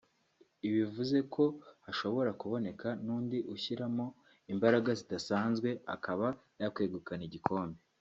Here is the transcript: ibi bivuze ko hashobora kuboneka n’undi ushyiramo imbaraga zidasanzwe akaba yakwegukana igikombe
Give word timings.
ibi 0.65 0.75
bivuze 0.83 1.17
ko 1.33 1.43
hashobora 1.85 2.31
kuboneka 2.41 2.87
n’undi 3.05 3.37
ushyiramo 3.53 4.05
imbaraga 4.53 4.89
zidasanzwe 4.99 5.69
akaba 5.95 6.27
yakwegukana 6.61 7.23
igikombe 7.29 7.79